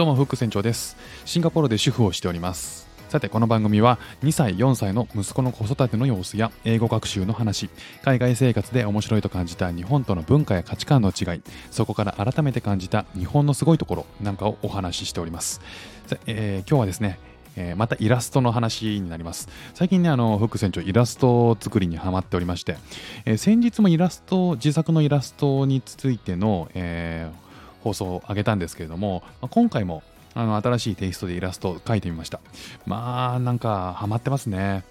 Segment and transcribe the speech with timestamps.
[0.00, 0.96] どうもフック船長です。
[1.26, 2.88] シンガポールで主婦をしております。
[3.10, 7.68] さてこの番組は2歳4歳の息子の子育ての様子や英語学習の話
[8.02, 15.60] 海外生活で面白いと感じた日本との文化や価値観の違いそこから改めて感じた日本のすごいところなんかをお話ししております、
[16.26, 17.18] えー、今日はですね
[17.56, 19.48] えー、またイラストの話になります。
[19.74, 22.76] 最近ね、あの、フック船長、イラスト作りにハマっておりまして、
[23.24, 27.49] えー、先日もイラスト、自作のイラストについての、えー、
[27.82, 30.02] 放送を上げたんですけれども、まあ、今回も
[30.34, 32.40] あの新しいテイストでイラストを描いてみました。
[32.86, 34.84] まあ、なんかハマってますね。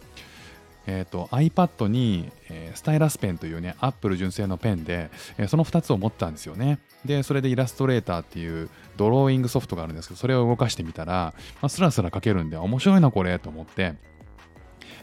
[0.87, 6.79] えーと、iPad に、えー、スタイラスペンというね、Apple 純正のペンで、えー、その2つを持ったんですよね。
[7.05, 13.95] で、それでイラストレーターっていうドローイングソフトがあるんですけど、それを動かしてみたら、まあ、スラスラ描けるんで、面白いな、これ、と思って、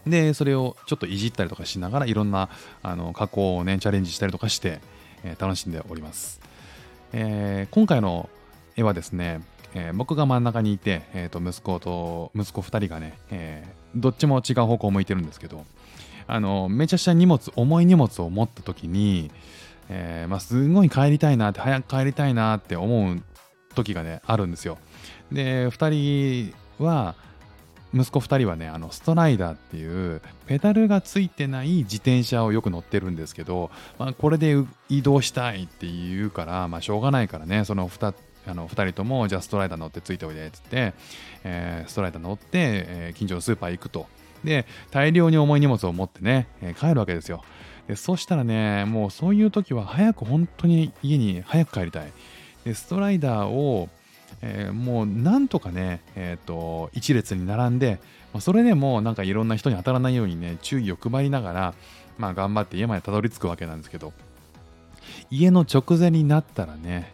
[0.07, 2.49] で、それをちょっといじったりとかしながら、いろんな
[2.83, 4.81] あの加工をね、チャレンジしたりとかして、
[5.23, 6.41] えー、楽しんでおります。
[7.13, 8.29] えー、今回の
[8.77, 9.41] 絵はですね、
[9.75, 15.65] えー、僕が真ん中にいて、えー、と息子と息子2人がね、えー、どっちも違う方向を向いてるんですけど
[16.27, 19.31] あのめちゃくちゃ荷物重い荷物を持った時に、
[19.89, 23.23] えーまあ、すごい帰りたいなって早く帰りたいなって思う
[23.75, 24.79] 時がねあるんですよ。
[25.31, 27.15] で2人は
[27.97, 34.57] 息子2人はねあのストライダーっていうペダルがついてない自転車をよく乗ってるんですけど、まあ、これで
[34.89, 38.15] 移動したいって言うから、まあ、しょうがないからねその 2,
[38.47, 40.95] あの2人ともじゃあストライダー乗ってついておいでっつって、
[41.45, 44.07] えー、ストライダー乗って、えー、近所のスーパー行くと。
[44.45, 47.43] で大量に重い荷物を持ってね、えー、帰るわけですよ。
[47.89, 52.13] でそしたらねもうそういう時は早く本当に家に早く帰りたい。
[52.65, 53.89] でストライダーを、
[54.49, 57.99] えー、もうなんとかね、えーと、一列に並んで
[58.33, 61.75] まそれでもなんかいろんな人に当たらないようにね注意を配りながら、
[62.17, 64.13] まあ、頑張って家までたどり着くわけなんですけど
[65.31, 67.13] 家の直前になったらね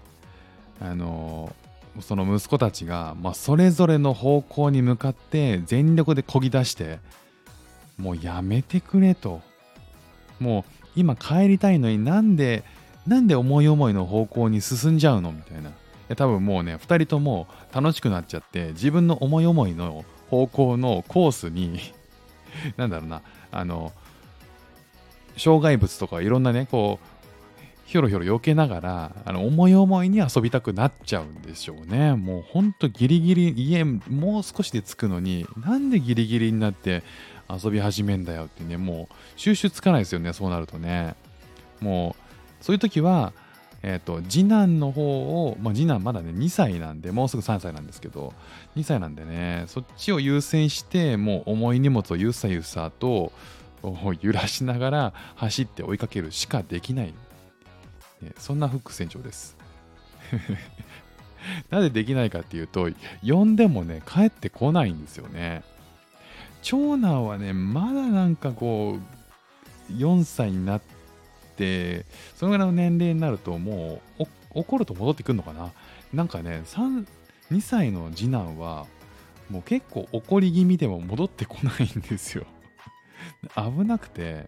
[0.80, 1.54] あの
[2.00, 6.98] その息子たちが、まあ、それぞれの方向に向かって全力でこぎ出して
[7.98, 9.40] もうやめてくれと。
[10.40, 12.64] もう今帰りたいのになんで
[13.06, 15.70] なんで思い思いの方向に進んじゃうのみたいな。
[16.12, 21.80] いや多分もうね2人とも楽しくなっちゃって自分の思い思いの方向のコースに
[22.76, 23.92] なんだろうなあの
[25.38, 27.06] 障害物とかいろんなねこう
[27.86, 32.14] ひょろひょろ避けながら、あの思い思いに遊びたくなっちゃうんでしょうね。
[32.14, 37.02] もうほんとギリギリ、家もう少しで着くのに、なんでギリギリになって
[37.50, 41.16] 遊び始めんだよってね、もう収集つかないですよね、そうなるとね。
[41.80, 42.16] も
[42.60, 43.34] う、そういう時は、
[43.82, 48.32] え、ー、と、次男の方を、まあ、次男まだね、2歳なんで、もうすぐ3歳なんですけど、
[48.76, 53.32] 2歳なんでね、そっちを優先して、もう重い荷物をゆさゆさと
[54.20, 57.14] 揺らしながら走って追いかけるしかできない
[58.38, 59.56] そんなフック船長です。
[61.70, 62.88] なぜできないかっていうと、
[63.26, 65.64] 呼んでもね、帰ってこないんですよね。
[66.62, 68.98] 長男はね、まだなんかこ
[69.90, 71.01] う、4歳になって、
[72.36, 75.72] そのぐらいの年齢になると、もう怒ると戻ってくるのかな？
[76.12, 78.86] なんかね、2歳の次男は、
[79.50, 82.46] もう結構怒り気味でも戻ってこないんですよ。
[83.56, 84.46] 危なくて、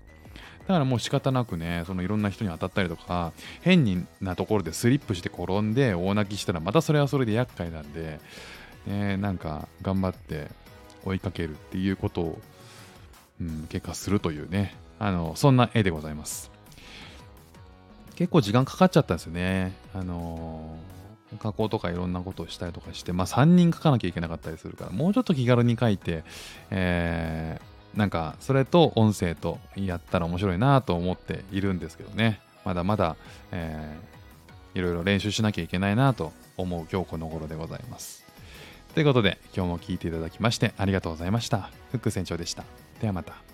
[0.67, 8.19] だからもう仕方なくね、そのいろんな人に当たったりとか、変なところでスリップして転んで大泣きしたら、またそれはそれで厄介なんで、
[8.87, 10.49] ね、なんか頑張って
[11.05, 12.39] 追いかけるっていうことを、
[13.41, 16.51] うん、結果するというね、あの、そんな絵でございます。
[18.17, 19.73] 結構時間かかっちゃったんですよね。
[19.95, 26.25] あのー、加工とかいろんなことをしたりとかして、まあ3人書かなきゃいけなかったりするから、もうちょっと気軽に書いて、
[26.71, 32.41] えーなんかそれと音声とやったら面白いなと思っているんですけどね。
[32.65, 33.17] まだまだ、
[33.53, 38.25] えー、いろいろ練習しなきゃいけないなと思う今日この頃でございます。
[38.95, 41.71] ということで今日も聴いていただきましてありがとうございました。
[41.91, 42.65] フック船長でした。
[43.01, 43.54] ではまた。